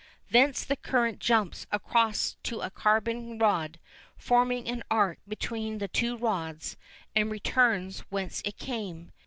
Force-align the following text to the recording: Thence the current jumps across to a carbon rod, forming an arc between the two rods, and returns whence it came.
Thence 0.31 0.65
the 0.65 0.75
current 0.77 1.19
jumps 1.19 1.67
across 1.71 2.35
to 2.41 2.61
a 2.61 2.71
carbon 2.71 3.37
rod, 3.37 3.79
forming 4.17 4.67
an 4.67 4.81
arc 4.89 5.19
between 5.27 5.77
the 5.77 5.87
two 5.87 6.17
rods, 6.17 6.75
and 7.15 7.29
returns 7.31 7.99
whence 8.09 8.41
it 8.43 8.57
came. 8.57 9.11